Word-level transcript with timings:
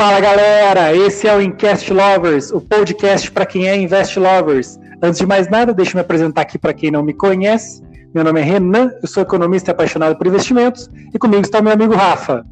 Fala 0.00 0.18
galera, 0.18 0.96
esse 0.96 1.28
é 1.28 1.36
o 1.36 1.42
Incast 1.42 1.92
Lovers, 1.92 2.50
o 2.50 2.58
podcast 2.58 3.30
para 3.30 3.44
quem 3.44 3.68
é 3.68 3.76
Invest 3.76 4.18
Lovers. 4.18 4.80
Antes 5.02 5.18
de 5.18 5.26
mais 5.26 5.46
nada, 5.50 5.74
deixa 5.74 5.90
eu 5.90 5.96
me 5.96 6.00
apresentar 6.00 6.40
aqui 6.40 6.58
para 6.58 6.72
quem 6.72 6.90
não 6.90 7.02
me 7.02 7.12
conhece. 7.12 7.82
Meu 8.14 8.24
nome 8.24 8.40
é 8.40 8.42
Renan, 8.42 8.90
eu 9.02 9.06
sou 9.06 9.22
economista 9.22 9.70
e 9.70 9.72
apaixonado 9.72 10.16
por 10.16 10.26
investimentos 10.26 10.88
e 11.12 11.18
comigo 11.18 11.42
está 11.42 11.60
o 11.60 11.62
meu 11.62 11.74
amigo 11.74 11.94
Rafa. 11.94 12.46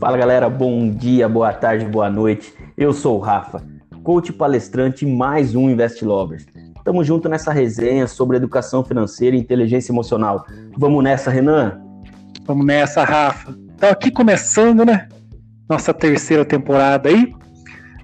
Fala 0.00 0.16
galera, 0.16 0.48
bom 0.48 0.88
dia, 0.88 1.28
boa 1.28 1.52
tarde, 1.52 1.84
boa 1.84 2.08
noite. 2.08 2.54
Eu 2.74 2.94
sou 2.94 3.18
o 3.18 3.20
Rafa, 3.20 3.62
coach 4.02 4.32
palestrante 4.32 5.04
e 5.04 5.14
mais 5.14 5.54
um 5.54 5.68
Invest 5.68 6.02
Lovers. 6.02 6.46
Tamo 6.82 7.04
junto 7.04 7.28
nessa 7.28 7.52
resenha 7.52 8.06
sobre 8.06 8.38
educação 8.38 8.82
financeira 8.82 9.36
e 9.36 9.38
inteligência 9.38 9.92
emocional. 9.92 10.46
Vamos 10.74 11.04
nessa, 11.04 11.30
Renan? 11.30 11.82
Vamos 12.46 12.64
nessa, 12.64 13.04
Rafa. 13.04 13.54
Então 13.76 13.90
aqui 13.90 14.10
começando, 14.10 14.86
né? 14.86 15.06
Nossa 15.70 15.94
terceira 15.94 16.44
temporada 16.44 17.08
aí. 17.08 17.32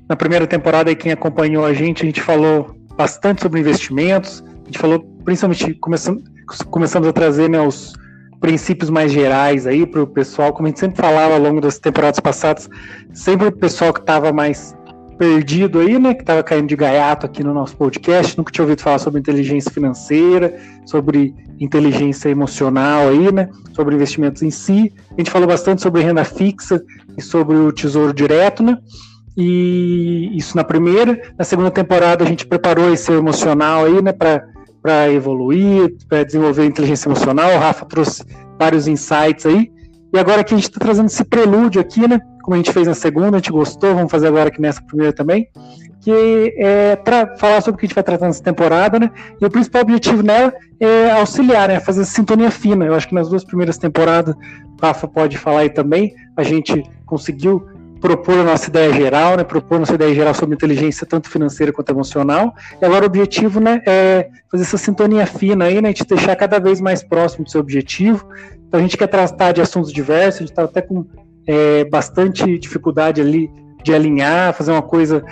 Na 0.09 0.15
primeira 0.15 0.47
temporada 0.47 0.95
quem 0.95 1.11
acompanhou 1.11 1.67
a 1.67 1.75
gente, 1.75 2.05
a 2.05 2.07
gente 2.07 2.23
falou 2.23 2.77
bastante 2.97 3.43
sobre 3.43 3.59
investimentos. 3.59 4.45
A 4.63 4.67
gente 4.67 4.79
falou 4.79 5.01
principalmente 5.25 5.75
começando, 5.75 6.23
começamos 6.71 7.09
a 7.09 7.13
trazer 7.13 7.51
né, 7.51 7.61
os 7.61 7.93
princípios 8.41 8.89
mais 8.89 9.11
gerais 9.11 9.67
aí 9.67 9.85
para 9.85 10.01
o 10.01 10.07
pessoal, 10.07 10.53
como 10.53 10.69
a 10.69 10.71
gente 10.71 10.79
sempre 10.79 10.97
falava 10.97 11.35
ao 11.35 11.41
longo 11.41 11.61
das 11.61 11.81
temporadas 11.81 12.21
passadas, 12.21 12.69
sempre 13.13 13.49
o 13.49 13.53
pessoal 13.53 13.93
que 13.93 13.99
estava 13.99 14.33
mais 14.33 14.77
perdido 15.19 15.79
aí, 15.79 15.99
né, 15.99 16.15
que 16.15 16.23
estava 16.23 16.43
caindo 16.43 16.69
de 16.69 16.77
gaiato 16.77 17.27
aqui 17.27 17.43
no 17.43 17.55
nosso 17.55 17.77
podcast, 17.77 18.37
nunca 18.37 18.53
tinha 18.53 18.65
ouvido 18.65 18.83
falar 18.83 18.99
sobre 18.99 19.21
inteligência 19.21 19.71
financeira, 19.71 20.59
sobre 20.85 21.35
inteligência 21.59 22.29
emocional 22.29 23.09
aí, 23.09 23.33
né, 23.33 23.49
sobre 23.75 23.95
investimentos 23.95 24.43
em 24.43 24.51
si. 24.51 24.93
A 25.13 25.21
gente 25.21 25.31
falou 25.31 25.49
bastante 25.49 25.83
sobre 25.83 26.03
renda 26.03 26.25
fixa 26.25 26.83
e 27.17 27.23
sobre 27.23 27.57
o 27.57 27.73
tesouro 27.73 28.13
direto, 28.13 28.63
né? 28.63 28.79
E 29.37 30.31
isso 30.37 30.57
na 30.57 30.65
primeira, 30.65 31.21
na 31.39 31.45
segunda 31.45 31.71
temporada 31.71 32.25
a 32.25 32.27
gente 32.27 32.47
preparou 32.47 32.93
esse 32.93 33.13
emocional 33.13 33.85
aí, 33.85 34.03
né, 34.03 34.13
para 34.13 34.45
para 34.87 35.11
evoluir, 35.11 35.97
para 36.09 36.23
desenvolver 36.23 36.65
inteligência 36.65 37.09
emocional. 37.09 37.57
O 37.57 37.59
Rafa 37.59 37.85
trouxe 37.85 38.23
vários 38.57 38.87
insights 38.87 39.45
aí. 39.45 39.69
E 40.15 40.19
agora 40.19 40.45
que 40.45 40.55
a 40.55 40.57
gente 40.57 40.69
está 40.69 40.79
trazendo 40.79 41.07
esse 41.07 41.25
prelúdio 41.25 41.81
aqui, 41.81 42.07
né? 42.07 42.21
Como 42.47 42.55
a 42.55 42.59
gente 42.59 42.73
fez 42.73 42.87
na 42.87 42.95
segunda, 42.95 43.31
a 43.31 43.41
gente 43.41 43.51
gostou, 43.51 43.93
vamos 43.93 44.09
fazer 44.09 44.29
agora 44.29 44.51
aqui 44.51 44.61
nessa 44.61 44.81
primeira 44.81 45.13
também. 45.13 45.49
Que 46.01 46.55
é 46.57 46.95
para 46.95 47.37
falar 47.39 47.61
sobre 47.61 47.75
o 47.75 47.79
que 47.81 47.87
a 47.87 47.89
gente 47.89 47.95
vai 47.97 48.05
tratar 48.05 48.27
nessa 48.27 48.41
temporada, 48.41 49.01
né? 49.01 49.11
E 49.41 49.45
o 49.45 49.51
principal 49.51 49.83
objetivo 49.83 50.23
nela 50.23 50.55
é 50.79 51.11
auxiliar, 51.11 51.69
né? 51.69 51.81
Fazer 51.81 52.05
sintonia 52.05 52.49
fina. 52.49 52.85
Eu 52.87 52.95
acho 52.95 53.09
que 53.09 53.17
nas 53.17 53.29
duas 53.29 53.43
primeiras 53.43 53.79
temporadas, 53.79 54.33
Rafa 54.81 55.09
pode 55.09 55.37
falar 55.37 55.63
aí 55.63 55.71
também, 55.71 56.15
a 56.37 56.45
gente 56.45 56.89
conseguiu 57.05 57.67
propor 58.01 58.39
a 58.39 58.45
nossa 58.45 58.69
ideia 58.71 58.93
geral, 58.93 59.37
né, 59.37 59.43
propor 59.43 59.77
a 59.77 59.79
nossa 59.81 59.95
ideia 59.95 60.15
geral 60.15 60.33
sobre 60.33 60.55
inteligência 60.55 61.05
tanto 61.05 61.29
financeira 61.29 61.73
quanto 61.73 61.91
emocional. 61.91 62.55
E 62.81 62.85
agora 62.85 63.03
o 63.03 63.07
objetivo, 63.07 63.59
né, 63.59 63.83
é 63.85 64.29
fazer 64.53 64.63
essa 64.63 64.79
sintonia 64.79 65.27
fina 65.27 65.65
aí, 65.65 65.83
né, 65.83 65.93
te 65.93 66.07
deixar 66.07 66.37
cada 66.37 66.61
vez 66.61 66.81
mais 66.81 67.03
próximo 67.03 67.45
do 67.45 67.51
seu 67.51 67.61
objetivo. 67.61 68.29
Então 68.69 68.79
a 68.79 68.83
gente 68.83 68.97
quer 68.97 69.09
tratar 69.09 69.51
de 69.51 69.61
assuntos 69.61 69.93
diversos, 69.93 70.37
a 70.37 70.43
gente 70.43 70.51
está 70.51 70.63
até 70.63 70.81
com 70.81 71.05
é, 71.47 71.85
bastante 71.85 72.59
dificuldade 72.59 73.21
ali 73.21 73.51
de 73.83 73.95
alinhar, 73.95 74.53
fazer 74.53 74.73
uma 74.73 74.83
coisa 74.83 75.25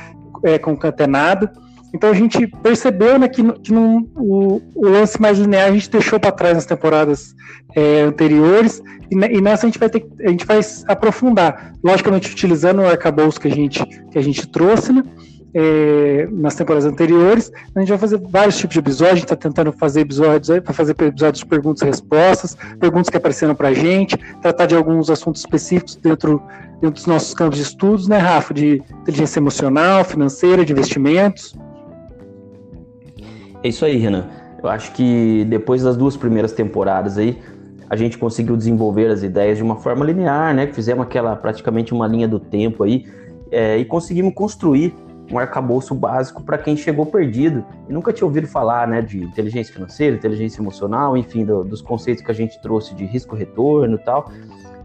é, 0.45 0.59
concatenada. 0.59 1.53
Então 1.93 2.11
a 2.11 2.15
gente 2.15 2.47
percebeu 2.47 3.19
né, 3.19 3.29
que, 3.29 3.43
que 3.61 3.73
não, 3.73 4.09
o, 4.17 4.61
o, 4.75 4.89
lance 4.89 5.21
mais 5.21 5.39
linear 5.39 5.69
a 5.69 5.73
gente 5.73 5.89
deixou 5.89 6.19
para 6.19 6.33
trás 6.33 6.55
nas 6.55 6.67
temporadas 6.67 7.35
é, 7.75 8.01
anteriores 8.01 8.83
e, 9.11 9.15
e, 9.15 9.41
nessa 9.41 9.65
a 9.67 9.69
gente 9.69 9.79
vai 9.79 9.89
ter 9.89 10.05
a 10.25 10.29
gente 10.29 10.45
vai 10.45 10.59
aprofundar, 10.89 11.73
logicamente 11.85 12.31
utilizando 12.33 12.81
o 12.81 12.87
arcabouço 12.87 13.41
que 13.41 13.47
a 13.47 13.51
gente 13.51 13.85
que 14.11 14.19
a 14.19 14.23
gente 14.23 14.47
trouxe, 14.49 14.93
né? 14.93 15.05
É, 15.57 16.27
nas 16.33 16.57
temporadas 16.57 16.85
anteriores. 16.85 17.53
A 17.77 17.79
gente 17.79 17.89
vai 17.89 17.99
fazer 17.99 18.19
vários 18.19 18.57
tipos 18.57 18.75
de 18.75 18.81
episódios, 18.81 19.13
a 19.13 19.15
gente 19.15 19.25
está 19.25 19.37
tentando 19.37 19.73
fazer 19.73 20.01
episódios 20.01 20.61
para 20.61 20.75
fazer 20.75 20.97
episódios 21.01 21.39
de 21.39 21.47
perguntas 21.47 21.83
e 21.83 21.85
respostas, 21.85 22.57
perguntas 22.81 23.09
que 23.09 23.17
apareceram 23.17 23.55
para 23.55 23.69
a 23.69 23.73
gente, 23.73 24.17
tratar 24.43 24.67
de 24.67 24.75
alguns 24.75 25.11
assuntos 25.11 25.43
específicos 25.43 25.95
dentro, 25.95 26.43
dentro 26.81 26.91
dos 26.91 27.07
nossos 27.07 27.35
campos 27.35 27.59
de 27.59 27.63
estudos, 27.63 28.09
né, 28.09 28.19
Rafa? 28.19 28.53
De 28.53 28.83
inteligência 29.03 29.39
emocional, 29.39 30.05
financeira, 30.05 30.65
de 30.65 30.73
investimentos. 30.73 31.57
É 33.63 33.69
isso 33.69 33.85
aí, 33.85 33.97
Renan. 33.97 34.27
Eu 34.63 34.69
acho 34.69 34.93
que 34.93 35.47
depois 35.49 35.83
das 35.83 35.97
duas 35.97 36.17
primeiras 36.17 36.53
temporadas 36.53 37.17
aí, 37.17 37.39
a 37.89 37.97
gente 37.97 38.19
conseguiu 38.19 38.57
desenvolver 38.57 39.07
as 39.07 39.23
ideias 39.23 39.59
de 39.59 39.63
uma 39.63 39.77
forma 39.77 40.05
linear, 40.05 40.55
né? 40.55 40.67
Fizemos 40.67 41.05
aquela 41.05 41.37
praticamente 41.37 41.95
uma 41.95 42.07
linha 42.07 42.27
do 42.27 42.41
tempo 42.41 42.83
aí 42.83 43.07
é, 43.51 43.79
e 43.79 43.85
conseguimos 43.85 44.35
construir 44.35 44.95
um 45.31 45.39
arcabouço 45.39 45.95
básico 45.95 46.43
para 46.43 46.59
quem 46.59 46.77
chegou 46.77 47.07
perdido 47.07 47.65
e 47.89 47.93
nunca 47.93 48.13
tinha 48.13 48.27
ouvido 48.27 48.47
falar, 48.47 48.87
né, 48.87 49.01
de 49.01 49.23
inteligência 49.23 49.73
financeira, 49.73 50.17
inteligência 50.17 50.61
emocional, 50.61 51.17
enfim, 51.17 51.45
do, 51.45 51.65
dos 51.65 51.81
conceitos 51.81 52.23
que 52.23 52.31
a 52.31 52.35
gente 52.35 52.61
trouxe 52.61 52.95
de 52.95 53.05
risco-retorno 53.05 53.97
e 53.97 53.99
tal. 53.99 54.31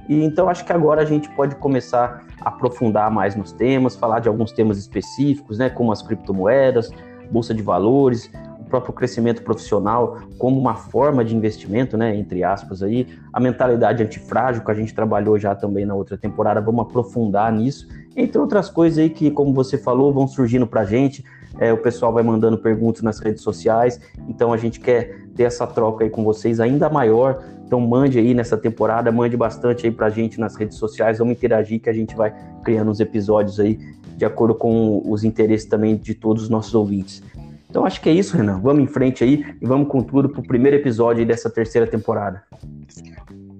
E 0.08 0.24
então 0.24 0.50
acho 0.50 0.66
que 0.66 0.74
agora 0.74 1.02
a 1.02 1.06
gente 1.06 1.30
pode 1.36 1.56
começar 1.56 2.26
a 2.42 2.50
aprofundar 2.50 3.12
mais 3.12 3.36
nos 3.36 3.52
temas, 3.52 3.96
falar 3.96 4.20
de 4.20 4.28
alguns 4.28 4.52
temas 4.52 4.78
específicos, 4.78 5.60
né, 5.60 5.70
como 5.70 5.92
as 5.92 6.02
criptomoedas, 6.02 6.90
bolsa 7.30 7.54
de 7.54 7.62
valores, 7.62 8.32
próprio 8.70 8.94
crescimento 8.94 9.42
profissional 9.42 10.20
como 10.38 10.60
uma 10.60 10.76
forma 10.76 11.26
de 11.26 11.36
investimento, 11.36 11.98
né, 11.98 12.16
entre 12.16 12.44
aspas 12.44 12.82
aí, 12.84 13.08
a 13.34 13.40
mentalidade 13.40 14.04
antifrágil 14.04 14.64
que 14.64 14.72
a 14.72 14.74
gente 14.74 14.94
trabalhou 14.94 15.38
já 15.38 15.56
também 15.56 15.86
na 15.86 15.96
outra 15.96 16.18
temporada, 16.18 16.62
vamos 16.62 16.82
aprofundar 16.82 17.52
nisso, 17.52 17.88
entre 18.16 18.40
outras 18.40 18.70
coisas 18.70 19.00
aí 19.00 19.10
que, 19.10 19.32
como 19.32 19.54
você 19.54 19.78
falou, 19.78 20.14
vão 20.14 20.28
surgindo 20.28 20.68
para 20.68 20.82
a 20.82 20.86
gente, 20.86 21.24
é, 21.58 21.74
o 21.74 21.78
pessoal 21.78 22.14
vai 22.14 22.24
mandando 22.24 22.58
perguntas 22.58 23.02
nas 23.02 23.20
redes 23.20 23.42
sociais, 23.42 24.00
então 24.28 24.54
a 24.54 24.58
gente 24.58 24.80
quer 24.80 25.26
ter 25.36 25.44
essa 25.44 25.66
troca 25.66 26.04
aí 26.04 26.10
com 26.10 26.24
vocês 26.24 26.60
ainda 26.60 26.90
maior, 26.90 27.44
então 27.66 27.80
mande 27.80 28.20
aí 28.20 28.34
nessa 28.34 28.58
temporada, 28.58 29.12
mande 29.12 29.36
bastante 29.36 29.88
aí 29.88 29.96
a 30.00 30.10
gente 30.10 30.40
nas 30.40 30.56
redes 30.56 30.78
sociais, 30.78 31.18
vamos 31.18 31.34
interagir 31.34 31.82
que 31.82 31.90
a 31.90 31.94
gente 31.94 32.16
vai 32.16 32.34
criando 32.64 32.92
os 32.92 33.00
episódios 33.00 33.60
aí 33.60 33.80
de 34.20 34.26
acordo 34.26 34.54
com 34.54 35.02
os 35.06 35.24
interesses 35.24 35.68
também 35.68 35.96
de 35.96 36.14
todos 36.14 36.44
os 36.44 36.50
nossos 36.50 36.76
ouvintes. 36.76 37.24
Então 37.70 37.86
acho 37.86 38.02
que 38.02 38.10
é 38.10 38.14
isso, 38.14 38.36
Renan. 38.36 38.60
Vamos 38.60 38.84
em 38.84 38.88
frente 38.88 39.24
aí 39.24 39.46
e 39.62 39.66
vamos 39.66 39.88
com 39.88 40.02
tudo 40.02 40.30
pro 40.30 40.42
primeiro 40.42 40.78
episódio 40.78 41.26
dessa 41.26 41.50
terceira 41.50 41.86
temporada. 41.86 42.44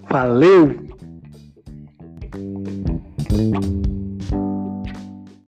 Valeu! 0.10 0.76